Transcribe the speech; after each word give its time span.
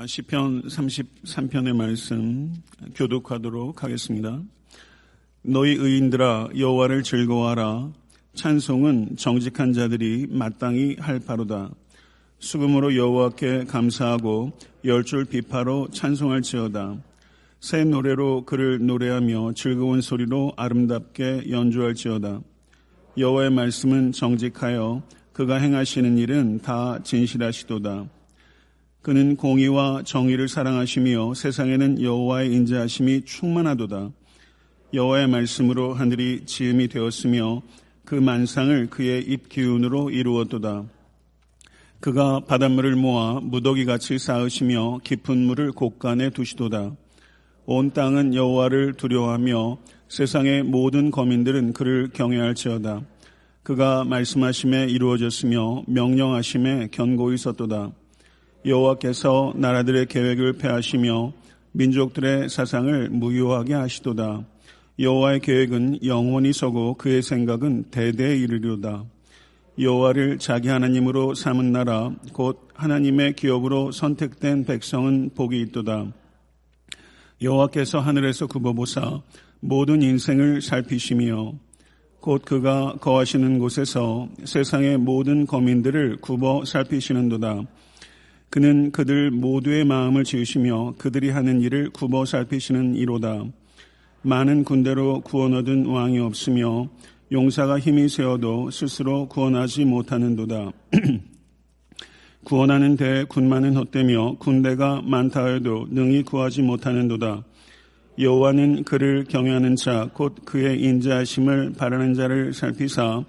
아, 0.00 0.06
시편 0.06 0.62
33편의 0.68 1.74
말씀 1.74 2.54
교독하도록 2.94 3.82
하겠습니다. 3.82 4.40
너희 5.42 5.74
의인들아 5.74 6.50
여호와를 6.56 7.02
즐거워하라 7.02 7.90
찬송은 8.32 9.16
정직한 9.16 9.72
자들이 9.72 10.28
마땅히 10.30 10.94
할 11.00 11.18
바로다. 11.18 11.70
수금으로 12.38 12.94
여호와께 12.94 13.64
감사하고 13.64 14.52
열줄 14.84 15.24
비파로 15.24 15.88
찬송할지어다. 15.88 17.02
새 17.58 17.82
노래로 17.82 18.44
그를 18.44 18.86
노래하며 18.86 19.54
즐거운 19.56 20.00
소리로 20.00 20.52
아름답게 20.56 21.50
연주할지어다. 21.50 22.40
여호와의 23.16 23.50
말씀은 23.50 24.12
정직하여 24.12 25.02
그가 25.32 25.56
행하시는 25.56 26.18
일은 26.18 26.60
다 26.60 27.02
진실하시도다. 27.02 28.17
그는 29.08 29.36
공의와 29.36 30.02
정의를 30.04 30.48
사랑하시며 30.48 31.32
세상에는 31.32 32.02
여호와의 32.02 32.52
인자하심이 32.52 33.22
충만하도다. 33.24 34.10
여호와의 34.92 35.28
말씀으로 35.28 35.94
하늘이 35.94 36.44
지음이 36.44 36.88
되었으며 36.88 37.62
그 38.04 38.16
만상을 38.16 38.88
그의 38.90 39.22
입 39.22 39.48
기운으로 39.48 40.10
이루었도다. 40.10 40.84
그가 42.00 42.40
바닷물을 42.40 42.96
모아 42.96 43.40
무더기 43.40 43.86
같이 43.86 44.18
쌓으시며 44.18 44.98
깊은 45.02 45.38
물을 45.38 45.72
곳간에 45.72 46.28
두시도다. 46.28 46.94
온 47.64 47.92
땅은 47.94 48.34
여호와를 48.34 48.92
두려워하며 48.92 49.78
세상의 50.08 50.64
모든 50.64 51.10
거민들은 51.10 51.72
그를 51.72 52.10
경외할지어다. 52.12 53.00
그가 53.62 54.04
말씀하심에 54.04 54.84
이루어졌으며 54.84 55.84
명령하심에 55.86 56.88
견고히 56.90 57.38
섰도다. 57.38 57.92
여호와께서 58.68 59.54
나라들의 59.56 60.06
계획을 60.06 60.52
폐하시며 60.54 61.32
민족들의 61.72 62.50
사상을 62.50 63.08
무효하게 63.08 63.72
하시도다. 63.72 64.44
여호와의 64.98 65.40
계획은 65.40 66.04
영원히 66.04 66.52
서고 66.52 66.94
그의 66.94 67.22
생각은 67.22 67.84
대대에 67.84 68.36
이르리로다. 68.36 69.04
여호와를 69.80 70.38
자기 70.38 70.68
하나님으로 70.68 71.34
삼은 71.34 71.72
나라 71.72 72.10
곧 72.34 72.68
하나님의 72.74 73.36
기업으로 73.36 73.90
선택된 73.90 74.66
백성은 74.66 75.30
복이 75.34 75.58
있도다. 75.62 76.12
여호와께서 77.40 78.00
하늘에서 78.00 78.48
굽어보사 78.48 79.22
모든 79.60 80.02
인생을 80.02 80.60
살피시며 80.60 81.54
곧 82.20 82.42
그가 82.44 82.96
거하시는 83.00 83.58
곳에서 83.60 84.28
세상의 84.44 84.98
모든 84.98 85.46
거민들을 85.46 86.18
굽어 86.20 86.66
살피시는도다. 86.66 87.62
그는 88.50 88.90
그들 88.90 89.30
모두의 89.30 89.84
마음을 89.84 90.24
지으시며 90.24 90.94
그들이 90.98 91.30
하는 91.30 91.60
일을 91.60 91.90
굽어 91.90 92.24
살피시는 92.24 92.96
이로다. 92.96 93.44
많은 94.22 94.64
군대로 94.64 95.20
구원 95.20 95.54
얻은 95.54 95.86
왕이 95.86 96.18
없으며 96.18 96.88
용사가 97.30 97.78
힘이 97.78 98.08
세어도 98.08 98.70
스스로 98.70 99.28
구원하지 99.28 99.84
못하는도다. 99.84 100.72
구원하는 102.44 102.96
데 102.96 103.24
군만은 103.28 103.76
헛되며 103.76 104.36
군대가 104.38 105.02
많다 105.04 105.46
해도 105.46 105.86
능히 105.90 106.22
구하지 106.22 106.62
못하는도다. 106.62 107.44
여호와는 108.18 108.82
그를 108.84 109.24
경외하는 109.28 109.76
자 109.76 110.08
곧 110.12 110.34
그의 110.44 110.80
인자하심을 110.82 111.74
바라는 111.78 112.14
자를 112.14 112.52
살피사 112.52 113.24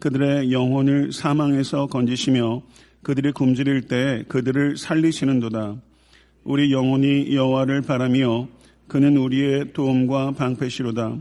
그들의 0.00 0.52
영혼을 0.52 1.12
사망에서 1.12 1.86
건지시며 1.86 2.62
그들이 3.02 3.32
굶주릴 3.32 3.82
때 3.82 4.24
그들을 4.28 4.76
살리시는도다. 4.76 5.76
우리 6.44 6.72
영혼이 6.72 7.34
여호와를 7.34 7.82
바라며 7.82 8.48
그는 8.86 9.16
우리의 9.16 9.72
도움과 9.72 10.32
방패시로다. 10.32 11.18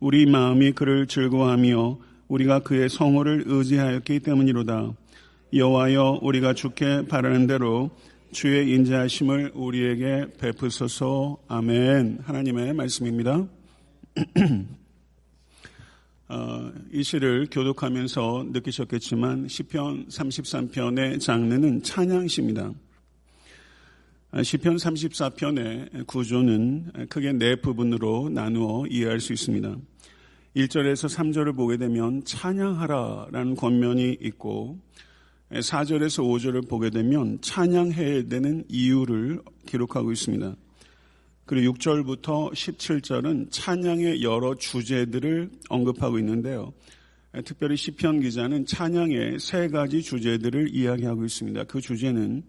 우리 0.00 0.26
마음이 0.26 0.72
그를 0.72 1.06
즐거워하며 1.06 1.98
우리가 2.28 2.60
그의 2.60 2.88
성호를 2.88 3.44
의지하였기 3.46 4.20
때문이로다. 4.20 4.92
여호와여 5.54 6.20
우리가 6.22 6.54
주께 6.54 7.06
바라는 7.06 7.46
대로 7.46 7.90
주의 8.30 8.70
인자하심을 8.72 9.52
우리에게 9.54 10.26
베푸소서 10.38 11.38
아멘. 11.48 12.20
하나님의 12.22 12.72
말씀입니다. 12.72 13.46
어, 16.28 16.72
이 16.92 17.02
시를 17.02 17.46
교독하면서 17.50 18.46
느끼셨겠지만 18.52 19.48
시편 19.48 20.06
33편의 20.08 21.20
장르는 21.20 21.82
찬양시입니다. 21.82 22.72
아, 24.30 24.42
시편 24.42 24.76
34편의 24.76 26.06
구조는 26.06 27.08
크게 27.10 27.32
네 27.32 27.56
부분으로 27.56 28.30
나누어 28.30 28.86
이해할 28.86 29.20
수 29.20 29.32
있습니다. 29.32 29.76
1절에서 30.56 31.14
3절을 31.14 31.56
보게 31.56 31.76
되면 31.76 32.24
찬양하라라는 32.24 33.56
권면이 33.56 34.18
있고 34.20 34.78
4절에서 35.50 36.24
5절을 36.24 36.68
보게 36.68 36.88
되면 36.88 37.38
찬양해야 37.42 38.28
되는 38.28 38.64
이유를 38.68 39.42
기록하고 39.66 40.12
있습니다. 40.12 40.56
그리고 41.44 41.74
6절부터 41.74 42.52
17절은 42.52 43.48
찬양의 43.50 44.22
여러 44.22 44.54
주제들을 44.54 45.50
언급하고 45.68 46.18
있는데요. 46.18 46.72
특별히 47.44 47.76
시편 47.76 48.20
기자는 48.20 48.66
찬양의 48.66 49.38
세 49.40 49.68
가지 49.68 50.02
주제들을 50.02 50.74
이야기하고 50.74 51.24
있습니다. 51.24 51.64
그 51.64 51.80
주제는 51.80 52.42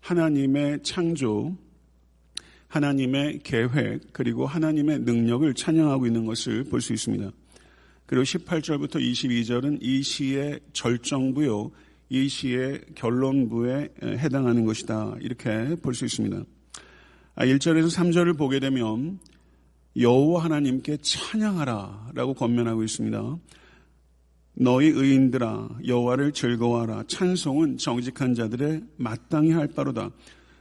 하나님의 0.00 0.82
창조, 0.82 1.56
하나님의 2.68 3.40
계획, 3.42 4.12
그리고 4.12 4.46
하나님의 4.46 5.00
능력을 5.00 5.52
찬양하고 5.54 6.06
있는 6.06 6.26
것을 6.26 6.64
볼 6.64 6.80
수 6.80 6.92
있습니다. 6.92 7.30
그리고 8.06 8.22
18절부터 8.22 8.96
22절은 8.96 9.78
이 9.80 10.02
시의 10.02 10.60
절정부요, 10.72 11.70
이 12.10 12.28
시의 12.28 12.80
결론부에 12.94 13.94
해당하는 14.02 14.64
것이다. 14.64 15.16
이렇게 15.20 15.74
볼 15.76 15.94
수 15.94 16.04
있습니다. 16.04 16.44
1절에서 17.36 17.86
아, 17.98 18.02
3절을 18.02 18.38
보게 18.38 18.60
되면 18.60 19.18
여호와 19.96 20.44
하나님께 20.44 20.98
찬양하라라고 20.98 22.34
권면하고 22.34 22.82
있습니다. 22.82 23.38
너희 24.56 24.86
의인들아 24.88 25.80
여호와를 25.86 26.32
즐거워하라 26.32 27.04
찬송은 27.08 27.78
정직한 27.78 28.34
자들의 28.34 28.82
마땅히 28.96 29.50
할 29.50 29.68
바로다. 29.68 30.10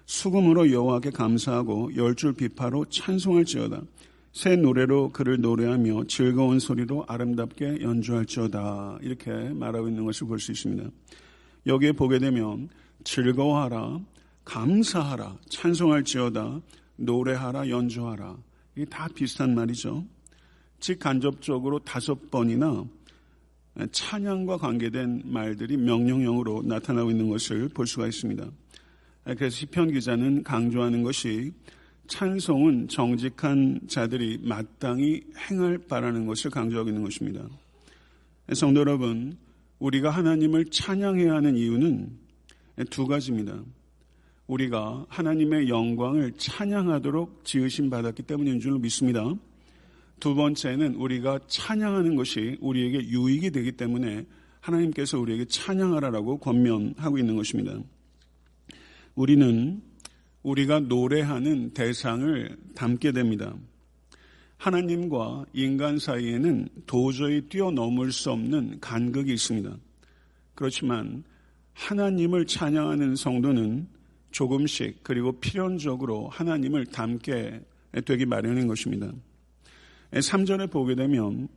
수금으로 0.06 0.72
여호와께 0.72 1.12
감사하고 1.12 1.96
열줄 1.96 2.34
비파로 2.34 2.86
찬송할지어다. 2.86 3.82
새 4.34 4.56
노래로 4.56 5.12
그를 5.12 5.40
노래하며 5.42 6.06
즐거운 6.08 6.58
소리로 6.58 7.06
아름답게 7.08 7.82
연주할지어다. 7.82 8.98
이렇게 9.02 9.32
말하고 9.32 9.88
있는 9.88 10.06
것을 10.06 10.28
볼 10.28 10.40
수 10.40 10.52
있습니다. 10.52 10.90
여기에 11.68 11.94
보게 11.94 12.18
되면 12.18 12.68
즐거워하라, 13.04 14.00
감사하라, 14.46 15.38
찬송할지어다, 15.50 16.62
노래하라, 16.98 17.70
연주하라. 17.70 18.38
이게 18.76 18.86
다 18.86 19.08
비슷한 19.14 19.56
말이죠. 19.56 20.06
즉 20.80 21.00
간접적으로 21.00 21.80
다섯 21.80 22.30
번이나 22.30 22.86
찬양과 23.92 24.58
관계된 24.58 25.24
말들이 25.26 25.78
명령형으로 25.78 26.64
나타나고 26.64 27.10
있는 27.12 27.30
것을 27.30 27.70
볼 27.70 27.88
수가 27.88 28.08
있습니다. 28.08 28.46
그래서 29.24 29.50
시편 29.50 29.94
기자는 29.94 30.44
강조하는 30.44 31.04
것이 31.04 31.52
찬송은 32.08 32.90
정직한 32.90 33.80
자들이 33.88 34.40
마땅히 34.44 35.22
행할 35.50 35.78
바라는 35.78 36.26
것을 36.26 36.52
강조하고 36.52 36.90
있는 36.90 37.04
것입니다. 37.04 37.48
성도 38.54 38.82
여러분, 38.82 39.38
우리가 39.80 40.10
하나님을 40.10 40.66
찬양해야 40.66 41.34
하는 41.34 41.56
이유는 41.56 42.18
두 42.90 43.08
가지입니다. 43.08 43.64
우리가 44.48 45.06
하나님의 45.10 45.70
영광을 45.70 46.34
찬양하도록 46.38 47.46
지으심 47.46 47.90
받았기 47.90 48.24
때문인 48.24 48.60
줄 48.60 48.78
믿습니다. 48.80 49.24
두 50.20 50.36
번째는 50.36 50.96
우리가 50.96 51.40
찬양하는 51.48 52.16
것이 52.16 52.58
우리에게 52.62 53.10
유익이 53.10 53.52
되기 53.52 53.72
때문에 53.72 54.26
하나님께서 54.60 55.20
우리에게 55.20 55.46
찬양하라라고 55.46 56.38
권면하고 56.38 57.18
있는 57.18 57.36
것입니다. 57.36 57.78
우리는 59.16 59.82
우리가 60.44 60.80
노래하는 60.82 61.72
대상을 61.72 62.58
담게 62.76 63.12
됩니다. 63.12 63.54
하나님과 64.58 65.46
인간 65.54 66.00
사이에는 66.00 66.70
도저히 66.86 67.42
뛰어넘을 67.42 68.12
수 68.12 68.32
없는 68.32 68.80
간극이 68.80 69.34
있습니다. 69.34 69.76
그렇지만 70.56 71.24
하나님을 71.74 72.46
찬양하는 72.46 73.16
성도는 73.16 73.88
조금씩 74.34 75.04
그리고 75.04 75.40
필연적으로 75.40 76.28
하나님을 76.28 76.88
담게 76.88 77.62
되기 78.06 78.26
마련인 78.26 78.68
것입니다. 78.68 79.10
3절에 80.12 80.70
보게 80.70 80.96
되면 80.96 81.48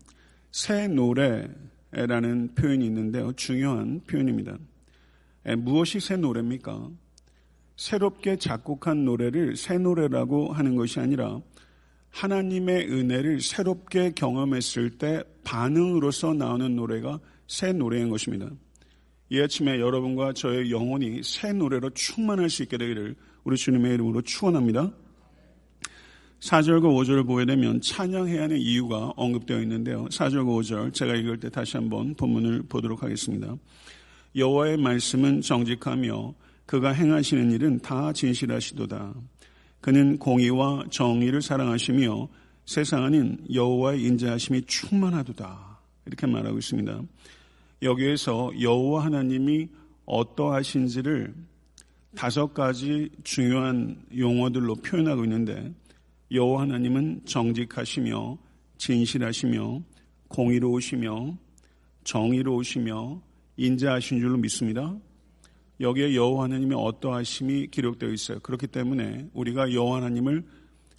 새 0.52 0.86
노래라는 0.86 2.54
표현이 2.54 2.86
있는데요. 2.86 3.32
중요한 3.32 4.00
표현입니다. 4.06 4.56
무엇이 5.58 6.00
새 6.00 6.16
노래입니까? 6.16 6.90
새롭게 7.76 8.36
작곡한 8.36 9.04
노래를 9.04 9.56
새 9.56 9.78
노래라고 9.78 10.52
하는 10.52 10.76
것이 10.76 11.00
아니라 11.00 11.40
하나님의 12.10 12.90
은혜를 12.90 13.40
새롭게 13.40 14.12
경험했을 14.12 14.98
때 14.98 15.22
반응으로서 15.44 16.34
나오는 16.34 16.76
노래가 16.76 17.20
새 17.46 17.72
노래인 17.72 18.08
것입니다. 18.10 18.50
이 19.28 19.40
아침에 19.40 19.80
여러분과 19.80 20.32
저의 20.32 20.70
영혼이 20.70 21.22
새 21.24 21.52
노래로 21.52 21.90
충만할 21.90 22.48
수 22.48 22.62
있게 22.62 22.78
되기를 22.78 23.16
우리 23.44 23.56
주님의 23.56 23.94
이름으로 23.94 24.22
축원합니다. 24.22 24.92
4절과 26.40 26.82
5절을 26.82 27.26
보게 27.26 27.44
되면 27.44 27.80
찬양해야 27.80 28.42
하는 28.42 28.58
이유가 28.58 29.12
언급되어 29.16 29.60
있는데요. 29.62 30.04
4절과 30.06 30.44
5절 30.44 30.94
제가 30.94 31.14
읽을 31.14 31.40
때 31.40 31.48
다시 31.50 31.76
한번 31.76 32.14
본문을 32.14 32.64
보도록 32.68 33.02
하겠습니다. 33.02 33.56
여호와의 34.36 34.76
말씀은 34.76 35.40
정직하며 35.40 36.34
그가 36.66 36.92
행하시는 36.92 37.50
일은 37.52 37.80
다 37.80 38.12
진실하시도다. 38.12 39.14
그는 39.80 40.18
공의와 40.18 40.84
정의를 40.90 41.42
사랑하시며 41.42 42.28
세상 42.64 43.04
안인 43.04 43.38
여호와의 43.52 44.02
인자하심이 44.02 44.62
충만하도다. 44.66 45.80
이렇게 46.06 46.26
말하고 46.26 46.58
있습니다. 46.58 47.02
여기에서 47.82 48.50
여호와 48.60 49.04
하나님이 49.04 49.68
어떠하신지를 50.06 51.34
다섯 52.14 52.54
가지 52.54 53.10
중요한 53.24 54.02
용어들로 54.16 54.76
표현하고 54.76 55.24
있는데 55.24 55.72
여호와 56.30 56.62
하나님은 56.62 57.22
정직하시며 57.26 58.38
진실하시며 58.78 59.82
공의로우시며 60.28 61.36
정의로우시며 62.04 63.20
인자하신 63.56 64.20
줄로 64.20 64.38
믿습니다. 64.38 64.96
여기에 65.80 66.14
여호와 66.14 66.44
하나님의 66.44 66.78
어떠하심이 66.78 67.68
기록되어 67.68 68.10
있어요. 68.10 68.40
그렇기 68.40 68.66
때문에 68.68 69.28
우리가 69.34 69.72
여호와 69.72 69.98
하나님을 69.98 70.44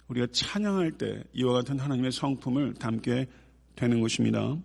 우리가 0.08 0.28
찬양할 0.30 0.92
때 0.92 1.24
이와 1.32 1.52
같은 1.52 1.78
하나님의 1.78 2.12
성품을 2.12 2.74
담게 2.74 3.26
되는 3.74 4.00
것입니다. 4.00 4.56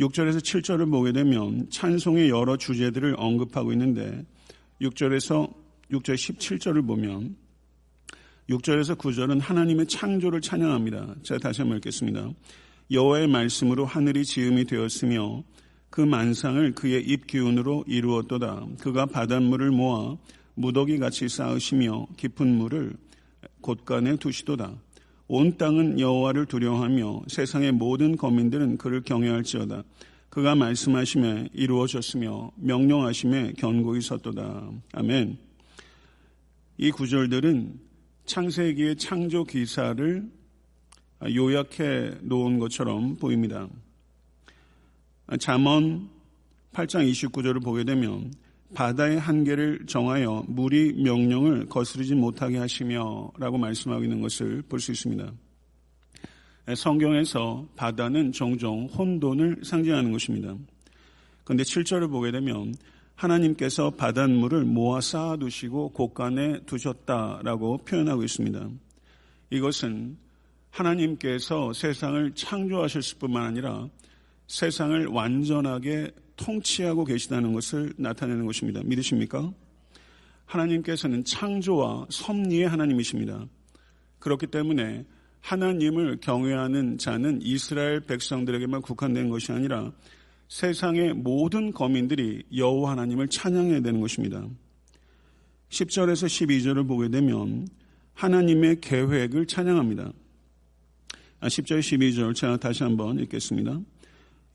6절에서 0.00 0.38
7절을 0.38 0.90
보게 0.90 1.12
되면 1.12 1.68
찬송의 1.68 2.30
여러 2.30 2.56
주제들을 2.56 3.16
언급하고 3.18 3.70
있는데 3.72 4.24
6절에서 4.80 5.52
6절 5.90 6.14
17절을 6.14 6.86
보면 6.86 7.36
6절에서 8.48 8.96
9절은 8.96 9.40
하나님의 9.40 9.86
창조를 9.86 10.40
찬양합니다. 10.40 11.16
제가 11.22 11.38
다시 11.38 11.60
한번 11.60 11.76
읽겠습니다. 11.78 12.30
여호와의 12.90 13.28
말씀으로 13.28 13.84
하늘이 13.84 14.24
지음이 14.24 14.64
되었으며 14.64 15.44
그 15.90 16.00
만상을 16.00 16.72
그의 16.74 17.04
입 17.04 17.26
기운으로 17.26 17.84
이루었도다. 17.86 18.66
그가 18.80 19.04
바닷물을 19.04 19.70
모아 19.70 20.16
무더기 20.54 20.98
같이 20.98 21.28
쌓으시며 21.28 22.06
깊은 22.16 22.48
물을 22.56 22.94
곳간에 23.60 24.16
두시도다. 24.16 24.74
온 25.32 25.56
땅은 25.56 26.00
여호와를 26.00 26.46
두려워하며 26.46 27.22
세상의 27.28 27.70
모든 27.70 28.16
거민들은 28.16 28.78
그를 28.78 29.00
경외할지어다. 29.02 29.84
그가 30.28 30.56
말씀하심에 30.56 31.50
이루어졌으며 31.52 32.50
명령하심에 32.56 33.52
견고히 33.52 34.00
섰도다. 34.00 34.72
아멘. 34.92 35.38
이 36.78 36.90
구절들은 36.90 37.78
창세기의 38.26 38.96
창조 38.96 39.44
기사를 39.44 40.28
요약해 41.32 42.14
놓은 42.22 42.58
것처럼 42.58 43.14
보입니다. 43.14 43.68
잠언 45.38 46.08
8장 46.72 47.08
29절을 47.08 47.62
보게 47.62 47.84
되면 47.84 48.32
바다의 48.74 49.18
한계를 49.18 49.86
정하여 49.86 50.44
물이 50.46 51.02
명령을 51.02 51.66
거스르지 51.66 52.14
못하게 52.14 52.58
하시며 52.58 53.30
라고 53.38 53.58
말씀하고 53.58 54.02
있는 54.04 54.20
것을 54.20 54.62
볼 54.68 54.78
수 54.80 54.92
있습니다. 54.92 55.32
성경에서 56.76 57.66
바다는 57.74 58.30
종종 58.32 58.86
혼돈을 58.86 59.62
상징하는 59.64 60.12
것입니다. 60.12 60.54
그런데 61.42 61.64
7절을 61.64 62.10
보게 62.10 62.30
되면 62.30 62.74
하나님께서 63.16 63.90
바닷물을 63.90 64.64
모아 64.64 65.00
쌓아두시고 65.00 65.90
곳간에 65.90 66.60
두셨다라고 66.66 67.78
표현하고 67.78 68.22
있습니다. 68.22 68.68
이것은 69.50 70.16
하나님께서 70.70 71.72
세상을 71.72 72.34
창조하셨을 72.34 73.18
뿐만 73.18 73.44
아니라 73.44 73.88
세상을 74.46 75.06
완전하게 75.08 76.12
통치하고 76.40 77.04
계시다는 77.04 77.52
것을 77.52 77.92
나타내는 77.96 78.46
것입니다. 78.46 78.80
믿으십니까? 78.84 79.52
하나님께서는 80.46 81.24
창조와 81.24 82.06
섭리의 82.08 82.66
하나님이십니다. 82.68 83.46
그렇기 84.18 84.48
때문에 84.48 85.04
하나님을 85.40 86.18
경외하는 86.20 86.98
자는 86.98 87.40
이스라엘 87.42 88.00
백성들에게만 88.00 88.82
국한된 88.82 89.28
것이 89.28 89.52
아니라 89.52 89.92
세상의 90.48 91.14
모든 91.14 91.72
거민들이 91.72 92.42
여호와 92.54 92.92
하나님을 92.92 93.28
찬양해야 93.28 93.80
되는 93.80 94.00
것입니다. 94.00 94.44
10절에서 95.68 96.26
12절을 96.26 96.88
보게 96.88 97.08
되면 97.08 97.68
하나님의 98.14 98.80
계획을 98.80 99.46
찬양합니다. 99.46 100.12
10절, 101.40 101.76
아, 101.76 101.80
12절 101.80 102.34
제가 102.34 102.56
다시 102.56 102.82
한번 102.82 103.18
읽겠습니다. 103.20 103.80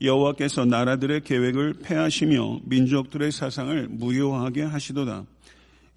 여호와께서 0.00 0.66
나라들의 0.66 1.22
계획을 1.22 1.74
폐하시며 1.82 2.60
민족들의 2.64 3.32
사상을 3.32 3.88
무효하게 3.88 4.62
하시도다. 4.62 5.24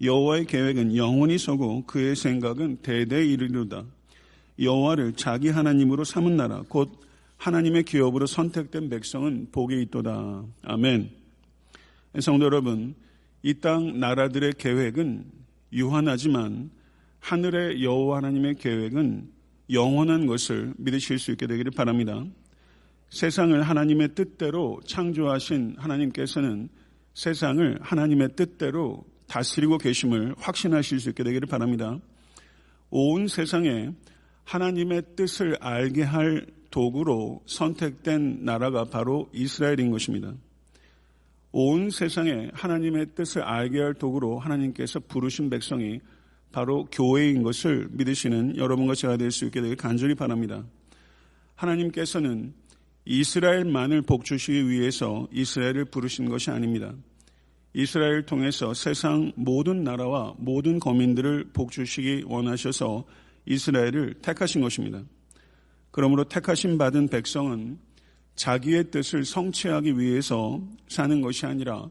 여호와의 0.02 0.46
계획은 0.46 0.96
영원히 0.96 1.36
서고 1.36 1.84
그의 1.84 2.16
생각은 2.16 2.78
대대 2.78 3.24
이르리로다. 3.24 3.84
여호와를 4.58 5.14
자기 5.14 5.48
하나님으로 5.48 6.04
삼은 6.04 6.36
나라 6.36 6.62
곧 6.68 6.98
하나님의 7.36 7.84
기업으로 7.84 8.26
선택된 8.26 8.88
백성은 8.88 9.48
복이 9.52 9.80
있도다. 9.82 10.44
아멘. 10.62 11.10
성도 12.20 12.46
여러분, 12.46 12.94
이 13.42 13.54
땅 13.54 13.98
나라들의 14.00 14.54
계획은 14.58 15.24
유한하지만 15.72 16.70
하늘의 17.20 17.82
여호와 17.82 18.18
하나님의 18.18 18.56
계획은 18.56 19.28
영원한 19.70 20.26
것을 20.26 20.74
믿으실 20.78 21.18
수 21.18 21.30
있게 21.30 21.46
되기를 21.46 21.72
바랍니다. 21.72 22.24
세상을 23.10 23.60
하나님의 23.62 24.14
뜻대로 24.14 24.80
창조하신 24.86 25.76
하나님께서는 25.78 26.68
세상을 27.14 27.78
하나님의 27.82 28.30
뜻대로 28.36 29.04
다스리고 29.26 29.78
계심을 29.78 30.34
확신하실 30.38 31.00
수 31.00 31.08
있게 31.10 31.24
되기를 31.24 31.48
바랍니다. 31.48 31.98
온 32.90 33.28
세상에 33.28 33.90
하나님의 34.44 35.02
뜻을 35.16 35.56
알게 35.60 36.02
할 36.02 36.46
도구로 36.70 37.42
선택된 37.46 38.44
나라가 38.44 38.84
바로 38.84 39.28
이스라엘인 39.32 39.90
것입니다. 39.90 40.32
온 41.52 41.90
세상에 41.90 42.50
하나님의 42.54 43.14
뜻을 43.16 43.42
알게 43.42 43.80
할 43.80 43.94
도구로 43.94 44.38
하나님께서 44.38 45.00
부르신 45.00 45.50
백성이 45.50 46.00
바로 46.52 46.86
교회인 46.90 47.42
것을 47.42 47.88
믿으시는 47.90 48.56
여러분과 48.56 48.94
제가 48.94 49.16
될 49.16 49.32
수 49.32 49.44
있게 49.46 49.60
되길 49.60 49.76
간절히 49.76 50.14
바랍니다. 50.14 50.64
하나님께서는 51.56 52.54
이스라엘만을 53.04 54.02
복주시기 54.02 54.68
위해서 54.68 55.26
이스라엘을 55.32 55.86
부르신 55.86 56.28
것이 56.28 56.50
아닙니다. 56.50 56.92
이스라엘을 57.72 58.26
통해서 58.26 58.74
세상 58.74 59.32
모든 59.36 59.84
나라와 59.84 60.34
모든 60.38 60.80
거민들을 60.80 61.50
복주시기 61.52 62.24
원하셔서 62.26 63.04
이스라엘을 63.46 64.14
택하신 64.22 64.60
것입니다. 64.60 65.02
그러므로 65.90 66.24
택하신 66.24 66.78
받은 66.78 67.08
백성은 67.08 67.78
자기의 68.36 68.90
뜻을 68.90 69.24
성취하기 69.24 69.98
위해서 69.98 70.60
사는 70.88 71.20
것이 71.20 71.46
아니라 71.46 71.88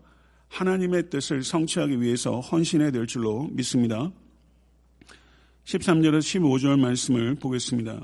하나님의 0.47 1.09
뜻을 1.09 1.43
성취하기 1.43 2.01
위해서 2.01 2.39
헌신해야 2.39 2.91
될 2.91 3.07
줄로 3.07 3.47
믿습니다. 3.51 4.11
13절에서 5.65 6.41
15절 6.41 6.79
말씀을 6.79 7.35
보겠습니다. 7.35 8.01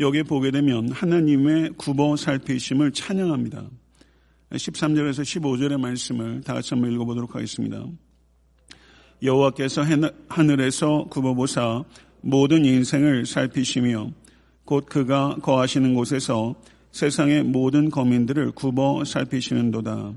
여기에 0.00 0.22
보게 0.22 0.50
되면 0.50 0.90
하나님의 0.90 1.72
굽어 1.76 2.16
살피심을 2.16 2.92
찬양합니다. 2.92 3.68
13절에서 4.50 5.20
15절의 5.20 5.78
말씀을 5.78 6.40
다 6.40 6.54
같이 6.54 6.72
한번 6.72 6.90
읽어보도록 6.92 7.34
하겠습니다. 7.34 7.84
여호와께서 9.22 9.82
하늘에서 10.28 11.04
굽어보사 11.10 11.84
모든 12.22 12.64
인생을 12.64 13.26
살피시며 13.26 14.10
곧 14.64 14.86
그가 14.86 15.36
거하시는 15.42 15.92
곳에서 15.92 16.54
세상의 16.92 17.44
모든 17.44 17.90
거민들을 17.90 18.52
굽어 18.52 19.04
살피시는도다. 19.04 20.14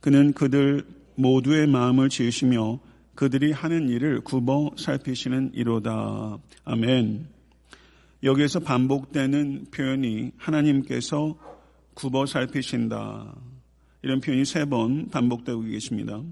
그는 0.00 0.32
그들 0.32 0.84
모두의 1.14 1.68
마음을 1.68 2.08
지으시며 2.08 2.80
그들이 3.14 3.52
하는 3.52 3.88
일을 3.90 4.22
굽어 4.22 4.72
살피시는 4.76 5.52
이로다. 5.54 6.38
아멘. 6.64 7.39
여기에서 8.22 8.60
반복되는 8.60 9.66
표현이 9.70 10.32
하나님께서 10.36 11.38
굽어 11.94 12.26
살피신다. 12.26 13.34
이런 14.02 14.20
표현이 14.20 14.44
세 14.44 14.64
번 14.66 15.08
반복되고 15.08 15.62
계십니다. 15.62 16.22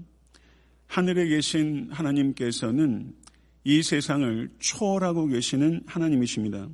하늘에 0.87 1.27
계신 1.27 1.89
하나님께서는 1.91 3.13
이 3.63 3.83
세상을 3.83 4.49
초월하고 4.59 5.27
계시는 5.27 5.83
하나님이십니다. 5.85 6.69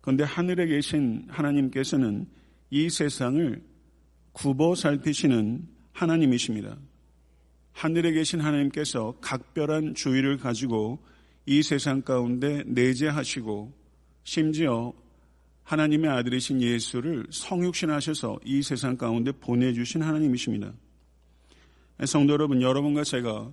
그런데 0.00 0.24
하늘에 0.24 0.66
계신 0.66 1.26
하나님께서는 1.28 2.26
이 2.70 2.88
세상을 2.88 3.62
굽어 4.32 4.74
살피시는 4.74 5.66
하나님이십니다. 5.92 6.78
하늘에 7.72 8.12
계신 8.12 8.40
하나님께서 8.40 9.16
각별한 9.20 9.94
주의를 9.94 10.38
가지고 10.38 11.04
이 11.46 11.62
세상 11.62 12.02
가운데 12.02 12.62
내재하시고 12.66 13.79
심지어 14.32 14.92
하나님의 15.64 16.08
아들이신 16.08 16.62
예수를 16.62 17.26
성육신하셔서 17.30 18.38
이 18.44 18.62
세상 18.62 18.96
가운데 18.96 19.32
보내주신 19.32 20.02
하나님이십니다. 20.02 20.72
성도 22.04 22.34
여러분, 22.34 22.62
여러분과 22.62 23.02
제가 23.02 23.50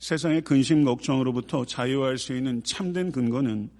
세상의 0.00 0.40
근심 0.40 0.84
걱정으로부터 0.84 1.64
자유할 1.64 2.18
수 2.18 2.36
있는 2.36 2.64
참된 2.64 3.12
근거는 3.12 3.70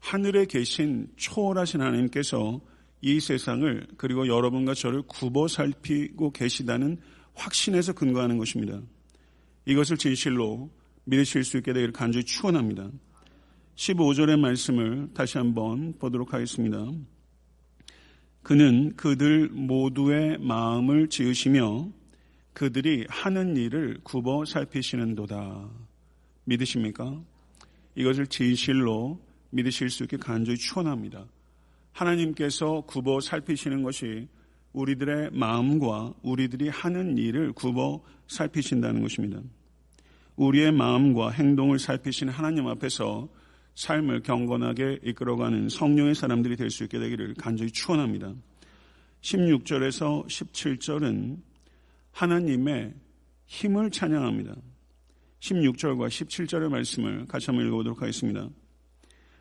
하늘에 0.00 0.46
계신 0.46 1.06
초월하신 1.14 1.80
하나님께서 1.80 2.60
이 3.00 3.20
세상을 3.20 3.86
그리고 3.96 4.26
여러분과 4.26 4.74
저를 4.74 5.02
굽어 5.02 5.46
살피고 5.46 6.32
계시다는 6.32 6.98
확신에서 7.34 7.92
근거하는 7.92 8.38
것입니다. 8.38 8.80
이것을 9.64 9.96
진실로 9.98 10.70
믿으실 11.04 11.44
수 11.44 11.58
있게 11.58 11.72
되기를 11.72 11.92
간절히 11.92 12.24
축원합니다. 12.24 12.90
15절의 13.76 14.38
말씀을 14.38 15.08
다시 15.14 15.38
한번 15.38 15.94
보도록 15.98 16.32
하겠습니다. 16.32 16.86
그는 18.42 18.94
그들 18.96 19.48
모두의 19.48 20.38
마음을 20.38 21.08
지으시며 21.08 21.88
그들이 22.52 23.06
하는 23.08 23.56
일을 23.56 23.98
굽어 24.04 24.44
살피시는도다. 24.44 25.68
믿으십니까? 26.44 27.20
이것을 27.96 28.26
진실로 28.26 29.18
믿으실 29.50 29.90
수 29.90 30.04
있게 30.04 30.18
간절히 30.18 30.58
축원합니다. 30.58 31.26
하나님께서 31.92 32.82
굽어 32.82 33.20
살피시는 33.20 33.82
것이 33.82 34.28
우리들의 34.72 35.30
마음과 35.32 36.14
우리들이 36.22 36.68
하는 36.68 37.16
일을 37.16 37.52
굽어 37.52 38.02
살피신다는 38.28 39.02
것입니다. 39.02 39.40
우리의 40.36 40.72
마음과 40.72 41.30
행동을 41.30 41.78
살피신 41.78 42.28
하나님 42.28 42.66
앞에서 42.66 43.28
삶을 43.74 44.22
경건하게 44.22 45.00
이끌어가는 45.02 45.68
성령의 45.68 46.14
사람들이 46.14 46.56
될 46.56 46.70
수 46.70 46.84
있게 46.84 46.98
되기를 46.98 47.34
간절히 47.34 47.70
축원합니다. 47.70 48.34
16절에서 49.20 50.26
17절은 50.26 51.38
하나님의 52.12 52.94
힘을 53.46 53.90
찬양합니다. 53.90 54.54
16절과 55.40 56.08
17절의 56.08 56.68
말씀을 56.68 57.26
같이 57.26 57.46
한번 57.46 57.66
읽어보도록 57.66 58.00
하겠습니다. 58.02 58.48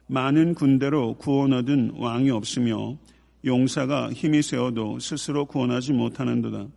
많은 0.08 0.54
군대로 0.54 1.16
구원 1.16 1.54
얻은 1.54 1.94
왕이 1.96 2.30
없으며 2.30 2.98
용사가 3.46 4.12
힘이 4.14 4.42
세어도 4.42 5.00
스스로 5.00 5.46
구원하지 5.46 5.94
못하는도다. 5.94 6.68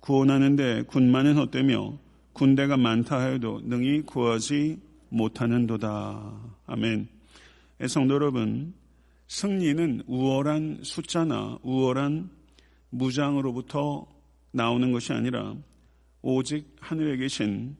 구원하는데 0.00 0.82
군만은 0.82 1.36
헛되며 1.36 1.98
군대가 2.32 2.76
많다 2.76 3.18
하여도 3.20 3.60
능히 3.64 4.02
구하지 4.02 4.78
못하는도다. 5.12 6.56
아멘. 6.66 7.08
성도 7.86 8.14
여러분, 8.14 8.74
승리는 9.28 10.02
우월한 10.06 10.80
숫자나 10.82 11.58
우월한 11.62 12.30
무장으로부터 12.90 14.06
나오는 14.50 14.92
것이 14.92 15.12
아니라 15.12 15.54
오직 16.22 16.76
하늘에 16.80 17.16
계신 17.16 17.76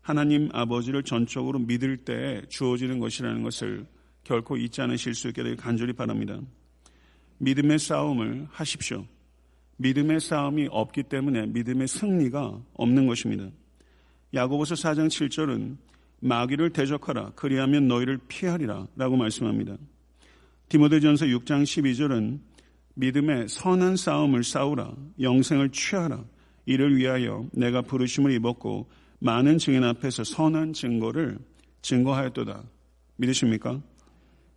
하나님 0.00 0.48
아버지를 0.52 1.02
전적으로 1.02 1.58
믿을 1.58 1.98
때 1.98 2.42
주어지는 2.48 2.98
것이라는 2.98 3.42
것을 3.42 3.86
결코 4.22 4.56
잊지 4.56 4.80
않으실 4.82 5.14
수 5.14 5.28
있게 5.28 5.42
되길 5.42 5.56
간절히 5.56 5.92
바랍니다. 5.92 6.38
믿음의 7.38 7.78
싸움을 7.78 8.48
하십시오. 8.50 9.06
믿음의 9.76 10.20
싸움이 10.20 10.68
없기 10.70 11.04
때문에 11.04 11.46
믿음의 11.46 11.88
승리가 11.88 12.60
없는 12.74 13.06
것입니다. 13.06 13.48
야고보서 14.32 14.74
4장 14.74 15.08
7절은 15.08 15.76
마귀를 16.24 16.70
대적하라 16.70 17.32
그리하면 17.36 17.86
너희를 17.86 18.18
피하리라 18.28 18.86
라고 18.96 19.16
말씀합니다. 19.16 19.76
디모데전서 20.70 21.26
6장 21.26 21.64
12절은 21.64 22.40
믿음의 22.94 23.48
선한 23.48 23.96
싸움을 23.96 24.42
싸우라 24.42 24.94
영생을 25.20 25.68
취하라 25.68 26.24
이를 26.64 26.96
위하여 26.96 27.46
내가 27.52 27.82
부르심을 27.82 28.32
입었고 28.32 28.88
많은 29.18 29.58
증인 29.58 29.84
앞에서 29.84 30.24
선한 30.24 30.72
증거를 30.72 31.38
증거하였도다. 31.82 32.62
믿으십니까? 33.16 33.82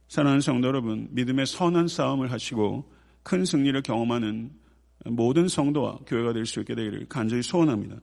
사랑하는 0.07 0.39
성도 0.39 0.69
여러분, 0.69 1.09
믿음의 1.11 1.45
선한 1.45 1.89
싸움을 1.89 2.31
하시고 2.31 2.89
큰 3.23 3.43
승리를 3.43 3.81
경험하는 3.81 4.51
모든 5.07 5.49
성도와 5.49 5.99
교회가 6.07 6.31
될 6.31 6.45
수 6.45 6.61
있게 6.61 6.75
되기를 6.75 7.07
간절히 7.09 7.43
소원합니다. 7.43 7.97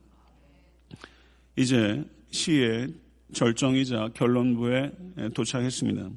이제 1.57 2.05
시의 2.31 2.93
절정이자 3.35 4.11
결론부에 4.15 4.93
도착했습니다. 5.35 6.11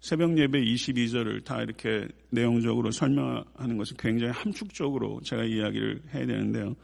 새벽 0.00 0.36
예배 0.36 0.62
22절을 0.64 1.44
다 1.44 1.62
이렇게 1.62 2.08
내용적으로 2.30 2.90
설명하는 2.90 3.76
것은 3.78 3.96
굉장히 3.98 4.32
함축적으로 4.32 5.20
제가 5.22 5.44
이야기를 5.44 6.02
해야 6.12 6.26
되는데요. 6.26 6.74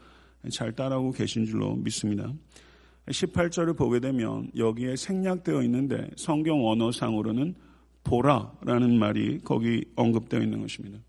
잘 0.51 0.71
따라오고 0.71 1.11
계신 1.11 1.45
줄로 1.45 1.75
믿습니다. 1.75 2.33
18절을 3.07 3.75
보게 3.77 3.99
되면 3.99 4.49
여기에 4.55 4.95
생략되어 4.95 5.61
있는데 5.63 6.09
성경 6.15 6.65
언어상으로는 6.67 7.55
보라라는 8.03 8.97
말이 8.97 9.39
거기 9.43 9.85
언급되어 9.95 10.41
있는 10.41 10.61
것입니다. 10.61 10.99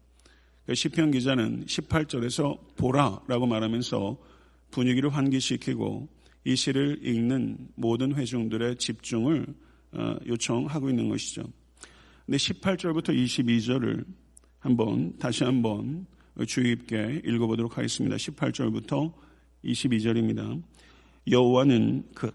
그러니까 0.65 0.75
시편 0.75 1.11
기자는 1.13 1.65
18절에서 1.67 2.77
보라라고 2.77 3.47
말하면서 3.47 4.19
분위기를 4.71 5.11
환기시키고 5.11 6.09
이 6.45 6.57
시를 6.57 6.99
읽는 7.07 7.69
모든 7.75 8.15
회중들의 8.15 8.77
집중을 8.77 9.47
어, 9.93 10.17
요청하고 10.27 10.89
있는 10.91 11.09
것이죠. 11.09 11.43
근데 12.27 12.39
18절부터 12.39 13.09
22절을 13.09 14.05
한번 14.59 15.17
다시 15.19 15.45
한번 15.45 16.07
주의 16.47 16.77
깊게 16.77 17.23
읽어보도록 17.25 17.77
하겠습니다. 17.77 18.17
18절부터 18.17 19.13
22절입니다. 19.65 20.63
여호와는 21.31 22.05
그 22.15 22.31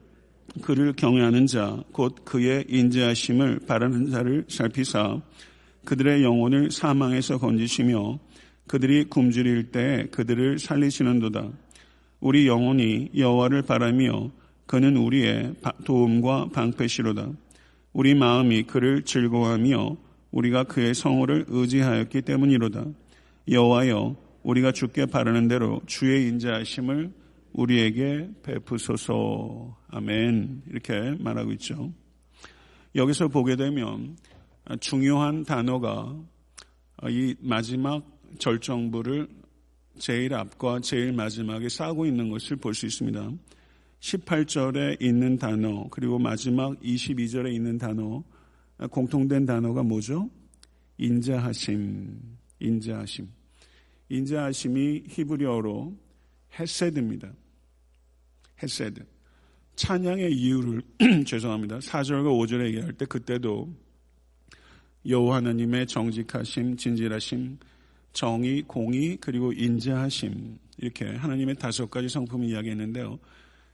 그를 0.62 0.94
경외하는 0.94 1.46
자, 1.46 1.84
곧 1.92 2.24
그의 2.24 2.66
인자하심을 2.70 3.60
바라는 3.68 4.12
자를 4.12 4.46
살피사 4.48 5.22
그들의 5.86 6.24
영혼을 6.24 6.72
사망에서 6.72 7.38
건지시며 7.38 8.20
그들이 8.68 9.06
굶주릴 9.06 9.72
때 9.72 10.08
그들을 10.12 10.60
살리시는도다. 10.60 11.52
우리 12.20 12.48
영혼이 12.48 13.12
여호와를 13.16 13.62
바라며 13.64 14.32
그는 14.66 14.98
우리의 14.98 15.56
도움과 15.86 16.50
방패시로다. 16.50 17.32
우리 17.94 18.16
마음이 18.16 18.64
그를 18.64 19.04
즐거워하며 19.04 19.98
우리가 20.32 20.64
그의 20.64 20.94
성호를 20.94 21.46
의지하였기 21.48 22.22
때문이로다. 22.22 22.86
여호와여 23.50 24.16
우리가 24.44 24.72
죽게 24.72 25.08
바라는 25.08 25.48
대로 25.48 25.82
주의 25.86 26.28
인자하심을 26.28 27.12
우리에게 27.54 28.30
베푸소서. 28.44 29.78
아멘. 29.90 30.64
이렇게 30.70 31.16
말하고 31.20 31.52
있죠. 31.54 31.92
여기서 32.96 33.30
보게 33.30 33.56
되면 33.56 34.18
중요한 34.80 35.44
단어가 35.44 36.16
이 37.10 37.36
마지막 37.40 38.04
절정부를 38.38 39.28
제일 40.00 40.34
앞과 40.34 40.80
제일 40.82 41.14
마지막에 41.14 41.70
싸고 41.70 42.06
있는 42.06 42.30
것을 42.30 42.58
볼 42.58 42.74
수 42.74 42.86
있습니다. 42.86 43.32
18절에 44.00 45.02
있는 45.02 45.38
단어, 45.38 45.88
그리고 45.90 46.20
마지막 46.20 46.80
22절에 46.82 47.54
있는 47.54 47.78
단어, 47.78 48.24
공통된 48.92 49.46
단어가 49.46 49.84
뭐죠? 49.84 50.30
인자하심, 50.98 52.20
인자하심. 52.60 53.28
인자하심이 54.10 55.04
히브리어로 55.08 55.98
헤세드입니다. 56.60 57.34
헤세드. 58.62 59.06
찬양의 59.76 60.34
이유를 60.34 60.82
죄송합니다. 61.26 61.80
4절과 61.80 62.26
5절에 62.26 62.68
얘기할 62.68 62.94
때 62.94 63.06
그때도 63.06 63.74
여호와 65.08 65.38
하나님의 65.38 65.88
정직하심, 65.88 66.78
진실하심, 66.78 67.58
정의, 68.14 68.62
공의 68.64 69.18
그리고 69.18 69.52
인자하심 69.52 70.58
이렇게 70.78 71.06
하나님의 71.06 71.56
다섯 71.56 71.90
가지 71.90 72.10
성품을 72.10 72.48
이야기했는데요. 72.48 73.20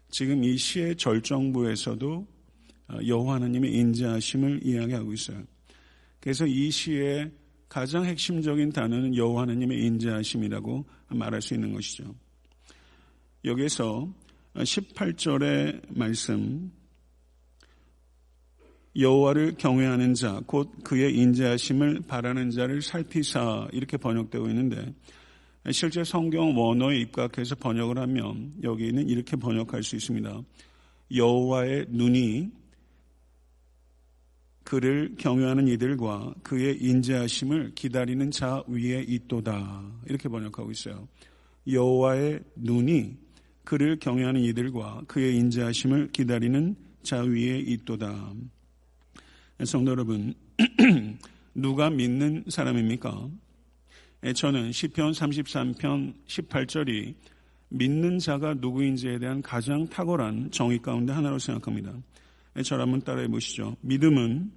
지금 0.10 0.44
이 0.44 0.58
시의 0.58 0.96
절정부에서도 0.96 2.28
어, 2.90 2.98
여호와 3.06 3.36
하나님의 3.36 3.74
인자하심을 3.74 4.66
이야기하고 4.66 5.14
있어요. 5.14 5.44
그래서 6.20 6.46
이 6.46 6.70
시의 6.70 7.32
가장 7.68 8.06
핵심적인 8.06 8.72
단어는 8.72 9.16
여호와 9.16 9.44
하나님의 9.44 9.80
인자하심이라고 9.86 10.86
말할 11.08 11.42
수 11.42 11.54
있는 11.54 11.74
것이죠. 11.74 12.14
여기에서 13.46 14.14
18절의 14.56 15.98
말씀 15.98 16.72
여호와를 18.96 19.56
경외하는 19.58 20.14
자, 20.14 20.42
곧 20.46 20.72
그의 20.84 21.16
인자하심을 21.18 22.04
바라는 22.08 22.52
자를 22.52 22.82
살피사 22.82 23.70
이렇게 23.72 23.98
번역되고 23.98 24.48
있는데 24.50 24.94
실제 25.72 26.04
성경 26.04 26.58
원어에 26.58 27.00
입각해서 27.00 27.56
번역을 27.56 27.98
하면 27.98 28.54
여기는 28.62 29.08
이렇게 29.10 29.36
번역할 29.36 29.82
수 29.82 29.96
있습니다. 29.96 30.42
여호와의 31.16 31.88
눈이 31.90 32.52
그를 34.64 35.16
경외하는 35.18 35.68
이들과 35.68 36.36
그의 36.44 36.78
인자하심을 36.82 37.74
기다리는 37.76 38.32
자 38.32 38.64
위에 38.68 39.04
있도다. 39.08 39.84
이렇게 40.08 40.30
번역하고 40.30 40.72
있어요. 40.72 41.08
여호와의 41.68 42.42
눈이 42.56 43.18
그를 43.64 43.98
경외하는 44.00 44.42
이들과 44.42 45.04
그의 45.08 45.36
인자하심을 45.38 46.12
기다리는 46.12 46.76
자 47.04 47.22
위에 47.22 47.60
있도다. 47.60 48.34
성도 49.66 49.92
여러분, 49.92 50.34
누가 51.54 51.90
믿는 51.90 52.46
사람입니까? 52.50 53.30
예, 54.26 54.34
저는 54.34 54.72
시편 54.72 55.12
33편 55.12 56.16
18절이 56.26 57.14
믿는 57.70 58.20
자가 58.20 58.56
누구인지에 58.56 59.20
대한 59.20 59.42
가장 59.42 59.88
탁월한 59.88 60.52
정의 60.52 60.80
가운데 60.80 61.14
하나로 61.14 61.40
생각합니다. 61.40 61.94
예, 62.58 62.64
저를 62.64 62.84
한번 62.84 63.02
따라해 63.02 63.28
보시죠. 63.28 63.78
믿음은 63.82 64.52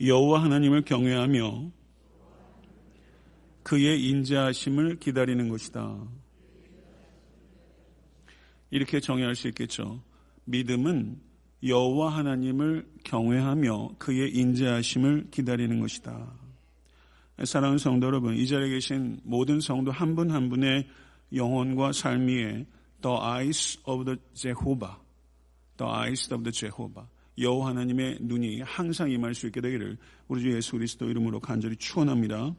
여호와 0.00 0.42
하나님을 0.44 0.82
경외하며 0.82 1.70
그의 3.62 4.02
인자하심을 4.08 4.96
기다리는 4.98 5.48
것이다. 5.48 5.98
이렇게 8.70 9.00
정의할 9.00 9.34
수 9.34 9.48
있겠죠. 9.48 10.02
믿음은 10.44 11.27
여호와 11.62 12.16
하나님을 12.16 12.88
경외하며 13.04 13.96
그의 13.98 14.34
인자하심을 14.34 15.28
기다리는 15.30 15.80
것이다. 15.80 16.32
사랑하는 17.44 17.78
성도 17.78 18.06
여러분, 18.06 18.36
이 18.36 18.46
자리에 18.46 18.70
계신 18.70 19.20
모든 19.24 19.60
성도 19.60 19.90
한 19.90 20.14
분한 20.14 20.34
한 20.34 20.48
분의 20.48 20.88
영혼과 21.34 21.92
삶 21.92 22.26
위에 22.26 22.66
The 23.00 23.16
eyes 23.20 23.78
of 23.84 24.04
the 24.04 24.18
Jehovah, 24.34 24.96
The 25.76 25.92
eyes 25.92 26.32
of 26.32 26.42
the 26.42 26.52
Jehovah, 26.52 27.08
여호와 27.38 27.68
하나님의 27.68 28.18
눈이 28.22 28.62
항상 28.62 29.10
임할 29.10 29.34
수 29.34 29.46
있게 29.46 29.60
되기를 29.60 29.98
우리 30.26 30.42
주 30.42 30.52
예수 30.52 30.72
그리스도 30.72 31.08
이름으로 31.08 31.38
간절히 31.40 31.76
축원합니다. 31.76 32.54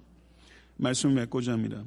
말씀을 0.78 1.16
맺고자 1.16 1.52
합니다. 1.52 1.84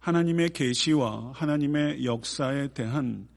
하나님의 0.00 0.50
계시와 0.50 1.32
하나님의 1.34 2.04
역사에 2.04 2.68
대한 2.68 3.28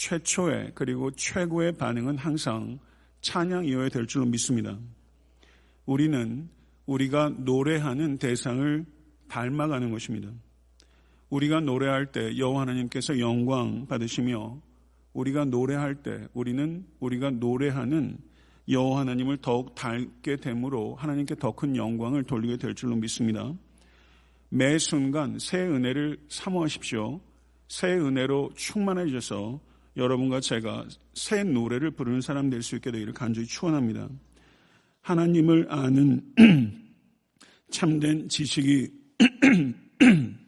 최초의 0.00 0.72
그리고 0.74 1.10
최고의 1.10 1.72
반응은 1.72 2.16
항상 2.16 2.78
찬양이어야 3.20 3.90
될 3.90 4.06
줄로 4.06 4.24
믿습니다. 4.24 4.78
우리는 5.84 6.48
우리가 6.86 7.28
노래하는 7.36 8.16
대상을 8.16 8.86
닮아가는 9.28 9.90
것입니다. 9.90 10.30
우리가 11.28 11.60
노래할 11.60 12.12
때 12.12 12.38
여호와 12.38 12.62
하나님께서 12.62 13.18
영광 13.18 13.86
받으시며 13.86 14.58
우리가 15.12 15.44
노래할 15.44 15.96
때 15.96 16.26
우리는 16.32 16.86
우리가 16.98 17.32
노래하는 17.32 18.16
여호와 18.70 19.00
하나님을 19.00 19.36
더욱 19.42 19.74
닮게 19.74 20.36
됨으로 20.36 20.94
하나님께 20.94 21.34
더 21.34 21.52
큰 21.52 21.76
영광을 21.76 22.24
돌리게 22.24 22.56
될 22.56 22.74
줄로 22.74 22.96
믿습니다. 22.96 23.52
매 24.48 24.78
순간 24.78 25.38
새 25.38 25.58
은혜를 25.58 26.20
사모하십시오. 26.28 27.20
새 27.68 27.92
은혜로 27.92 28.52
충만해져서 28.56 29.69
여러분과 29.96 30.40
제가 30.40 30.86
새 31.14 31.42
노래를 31.42 31.90
부르는 31.92 32.20
사람 32.20 32.50
될 32.50 32.62
수 32.62 32.76
있게 32.76 32.90
되기를 32.90 33.12
간절히 33.12 33.46
축원합니다. 33.46 34.08
하나님을 35.02 35.66
아는 35.70 36.34
참된 37.70 38.28
지식이 38.28 38.88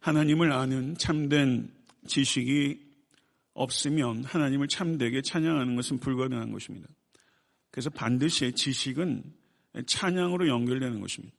하나님을 0.00 0.52
아는 0.52 0.96
참된 0.96 1.72
지식이 2.06 2.90
없으면 3.52 4.24
하나님을 4.24 4.68
참되게 4.68 5.20
찬양하는 5.22 5.76
것은 5.76 5.98
불가능한 5.98 6.52
것입니다. 6.52 6.88
그래서 7.70 7.90
반드시 7.90 8.52
지식은 8.52 9.39
찬양으로 9.86 10.48
연결되는 10.48 11.00
것입니다. 11.00 11.34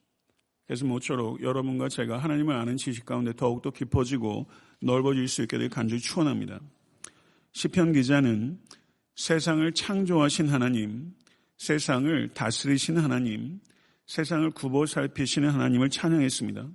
그래서 0.66 0.86
모쪼록 0.86 1.42
여러분과 1.42 1.90
제가 1.90 2.18
하나님을 2.18 2.56
아는 2.56 2.78
지식 2.78 3.06
가운데 3.06 3.34
더욱더 3.34 3.72
깊어지고 3.72 4.48
넓어질 4.82 5.28
수 5.28 5.42
있게 5.42 5.58
되 5.58 5.68
간절히 5.68 6.02
축원합니다. 6.02 6.62
시편 7.52 7.94
기자는 7.94 8.60
세상을 9.16 9.70
창조하신 9.74 10.48
하나님, 10.48 11.14
세상을 11.58 12.30
다스리신 12.30 12.98
하나님, 12.98 13.60
세상을 14.08 14.50
굽어 14.52 14.86
살피시는 14.86 15.50
하나님을 15.50 15.90
찬양했습니다. 15.90 16.70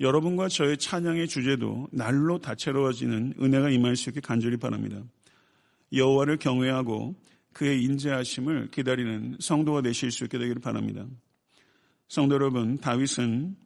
여러분과 0.00 0.48
저의 0.48 0.76
찬양의 0.76 1.28
주제도 1.28 1.88
날로 1.90 2.38
다채로워지는 2.38 3.34
은혜가 3.40 3.70
임할 3.70 3.96
수 3.96 4.10
있게 4.10 4.20
간절히 4.20 4.58
바랍니다. 4.58 5.02
여호와를 5.92 6.36
경외하고 6.36 7.14
그의 7.56 7.82
인재하심을 7.84 8.70
기다리는 8.70 9.38
성도가 9.40 9.80
되실 9.80 10.10
수 10.10 10.24
있게 10.24 10.36
되기를 10.36 10.60
바랍니다. 10.60 11.06
성도 12.06 12.34
여러분, 12.34 12.76
다윗은 12.76 13.56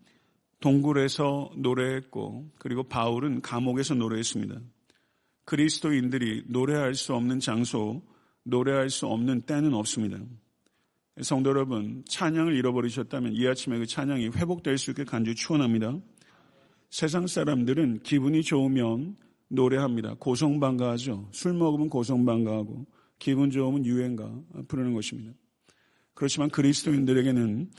동굴에서 0.61 1.50
노래했고 1.57 2.53
그리고 2.61 2.85
바울은 2.85 3.40
감옥에서 3.40 3.94
노래했습니다. 3.94 4.61
그리스도인들이 5.44 6.44
노래할 6.46 6.94
수 6.94 7.16
없는 7.16 7.40
장소, 7.40 8.00
노래할 8.44 8.90
수 8.90 9.09
없는 9.09 9.40
때는 9.40 9.74
없습니다. 9.74 10.18
성도 11.22 11.50
여러분, 11.50 12.05
찬양을 12.07 12.55
잃어버리셨다면 12.55 13.33
이 13.33 13.44
아침에 13.48 13.76
그 13.76 13.87
찬양이 13.87 14.29
회복될 14.29 14.79
수 14.79 14.92
있게 14.92 15.03
간절히 15.03 15.35
추원합니다. 15.35 15.98
세상 16.90 17.26
사람들은 17.26 18.05
기분이 18.05 18.42
좋으면 18.42 19.16
노래합니다. 19.48 20.14
고성방가하죠. 20.20 21.31
술 21.33 21.55
먹으면 21.55 21.88
고성방가하고 21.88 23.00
기분 23.20 23.50
좋으면 23.50 23.87
유행가 23.87 24.28
부르는 24.66 24.94
것입니다. 24.94 25.33
그렇지만 26.14 26.50
그리스도인들에게는 26.50 27.70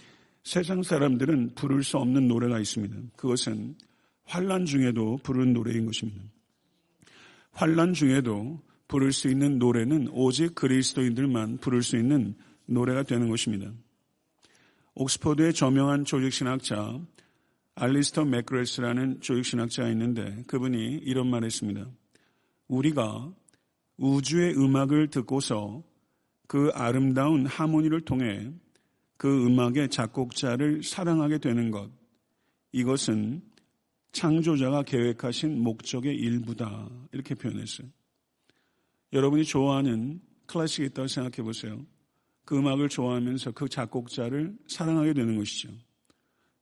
세상 0.43 0.81
사람들은 0.81 1.55
부를 1.55 1.83
수 1.83 1.97
없는 1.97 2.27
노래가 2.27 2.59
있습니다. 2.59 2.95
그것은 3.17 3.75
환란 4.23 4.65
중에도 4.65 5.17
부르는 5.23 5.51
노래인 5.51 5.85
것입니다. 5.85 6.23
환란 7.51 7.93
중에도 7.93 8.61
부를 8.87 9.11
수 9.11 9.29
있는 9.29 9.59
노래는 9.59 10.09
오직 10.11 10.55
그리스도인들만 10.55 11.57
부를 11.57 11.83
수 11.83 11.97
있는 11.97 12.35
노래가 12.65 13.03
되는 13.03 13.29
것입니다. 13.29 13.71
옥스퍼드의 14.95 15.53
저명한 15.53 16.05
조직신학자 16.05 16.99
알리스터 17.75 18.25
맥그래스라는 18.25 19.21
조직신학자가 19.21 19.89
있는데 19.89 20.43
그분이 20.47 20.99
이런 21.03 21.29
말을 21.29 21.45
했습니다. 21.45 21.87
우리가 22.67 23.33
우주의 24.01 24.57
음악을 24.57 25.09
듣고서 25.11 25.83
그 26.47 26.71
아름다운 26.73 27.45
하모니를 27.45 28.01
통해 28.01 28.51
그 29.15 29.45
음악의 29.45 29.89
작곡자를 29.89 30.81
사랑하게 30.81 31.37
되는 31.37 31.69
것. 31.69 31.91
이것은 32.71 33.43
창조자가 34.11 34.83
계획하신 34.83 35.61
목적의 35.61 36.15
일부다. 36.15 36.89
이렇게 37.11 37.35
표현했어요. 37.35 37.87
여러분이 39.13 39.45
좋아하는 39.45 40.19
클래식이 40.47 40.87
있다고 40.87 41.07
생각해 41.07 41.43
보세요. 41.43 41.85
그 42.43 42.57
음악을 42.57 42.89
좋아하면서 42.89 43.51
그 43.51 43.69
작곡자를 43.69 44.57
사랑하게 44.67 45.13
되는 45.13 45.37
것이죠. 45.37 45.69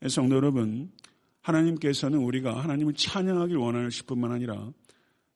성도 0.10 0.36
여러분, 0.36 0.92
하나님께서는 1.40 2.20
우리가 2.20 2.62
하나님을 2.62 2.96
찬양하길 2.96 3.56
원하실 3.56 4.08
뿐만 4.08 4.34
아니라 4.34 4.74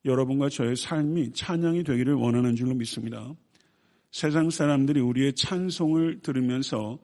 여러분과 0.04 0.48
저의 0.48 0.76
삶이 0.76 1.32
찬양이 1.32 1.82
되기를 1.82 2.14
원하는 2.14 2.56
줄로 2.56 2.74
믿습니다. 2.74 3.34
세상 4.10 4.50
사람들이 4.50 5.00
우리의 5.00 5.34
찬송을 5.34 6.20
들으면서 6.20 6.98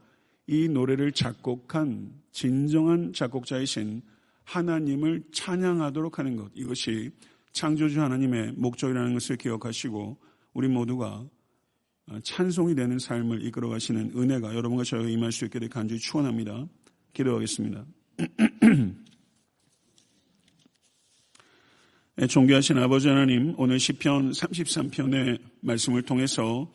이 0.46 0.68
노래를 0.68 1.12
작곡한 1.12 2.12
진정한 2.32 3.12
작곡자이신 3.12 4.02
하나님을 4.44 5.24
찬양하도록 5.32 6.18
하는 6.18 6.36
것. 6.36 6.50
이것이 6.54 7.10
창조주 7.52 8.00
하나님의 8.00 8.52
목적이라는 8.56 9.14
것을 9.14 9.36
기억하시고 9.36 10.18
우리 10.52 10.68
모두가 10.68 11.24
찬송이 12.22 12.74
되는 12.74 12.98
삶을 12.98 13.44
이끌어 13.46 13.68
가시는 13.68 14.12
은혜가 14.16 14.54
여러분과 14.54 14.82
저희가 14.84 15.08
임할 15.08 15.32
수되 15.32 15.68
간절히 15.68 16.00
축원합니다. 16.00 16.66
기도하겠습니다. 17.12 17.86
네, 22.09 22.09
존귀하신 22.28 22.76
아버지 22.78 23.08
하나님, 23.08 23.54
오늘 23.56 23.80
시편 23.80 24.32
33편의 24.32 25.38
말씀을 25.60 26.02
통해서 26.02 26.70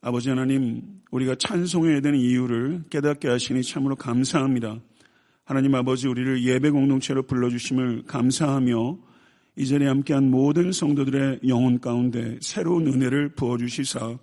아버지 0.00 0.28
하나님, 0.28 0.82
우리가 1.10 1.34
찬송해야 1.34 2.00
되는 2.00 2.18
이유를 2.18 2.84
깨닫게 2.90 3.28
하시니 3.28 3.64
참으로 3.64 3.96
감사합니다. 3.96 4.78
하나님 5.44 5.74
아버지 5.74 6.06
우리를 6.06 6.44
예배 6.44 6.70
공동체로 6.70 7.24
불러주심을 7.24 8.04
감사하며 8.06 8.98
이 9.56 9.66
자리에 9.66 9.88
함께한 9.88 10.30
모든 10.30 10.72
성도들의 10.72 11.40
영혼 11.48 11.80
가운데 11.80 12.38
새로운 12.40 12.86
은혜를 12.86 13.30
부어주시사 13.30 14.18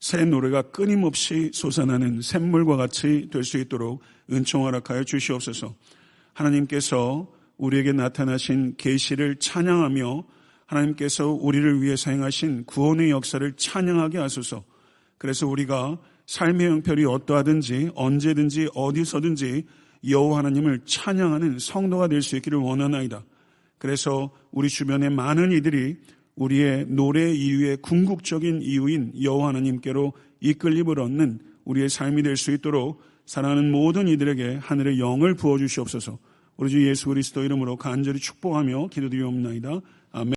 새 0.00 0.24
노래가 0.24 0.62
끊임없이 0.62 1.50
솟아나는 1.52 2.22
샘물과 2.22 2.76
같이 2.76 3.28
될 3.30 3.44
수 3.44 3.58
있도록 3.58 4.02
은총 4.30 4.64
허락하여 4.64 5.04
주시옵소서. 5.04 5.74
하나님께서 6.34 7.35
우리에게 7.58 7.92
나타나신 7.92 8.76
계시를 8.76 9.36
찬양하며 9.36 10.24
하나님께서 10.66 11.30
우리를 11.30 11.82
위해 11.82 11.96
사용하신 11.96 12.64
구원의 12.64 13.10
역사를 13.10 13.52
찬양하게 13.56 14.18
하소서. 14.18 14.64
그래서 15.18 15.46
우리가 15.46 15.98
삶의 16.26 16.66
형편이 16.66 17.04
어떠하든지 17.04 17.90
언제든지 17.94 18.68
어디서든지 18.74 19.64
여호와 20.08 20.38
하나님을 20.38 20.80
찬양하는 20.84 21.58
성도가 21.58 22.08
될 22.08 22.20
수 22.20 22.36
있기를 22.36 22.58
원하나이다. 22.58 23.24
그래서 23.78 24.32
우리 24.50 24.68
주변의 24.68 25.10
많은 25.10 25.52
이들이 25.52 25.96
우리의 26.34 26.86
노래 26.88 27.32
이유의 27.32 27.78
궁극적인 27.78 28.60
이유인 28.62 29.12
여호와 29.22 29.48
하나님께로 29.48 30.12
이끌림을 30.40 31.00
얻는 31.00 31.40
우리의 31.64 31.88
삶이 31.88 32.22
될 32.22 32.36
수 32.36 32.50
있도록 32.52 33.00
사랑하는 33.24 33.70
모든 33.72 34.06
이들에게 34.08 34.56
하늘의 34.56 35.00
영을 35.00 35.34
부어 35.34 35.58
주시옵소서. 35.58 36.18
우리 36.56 36.70
주 36.70 36.86
예수 36.88 37.08
그리스도 37.08 37.42
이름으로 37.42 37.76
간절히 37.76 38.18
축복하며 38.18 38.88
기도드리옵나이다. 38.88 39.80
아멘. 40.12 40.32